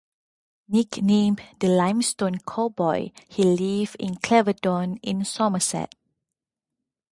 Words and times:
Nicknamed 0.67 1.43
The 1.59 1.67
Limestone 1.67 2.39
Cowboy, 2.39 3.11
he 3.29 3.43
lives 3.43 3.93
in 3.99 4.15
Clevedon 4.15 4.97
in 5.03 5.23
Somerset. 5.25 5.93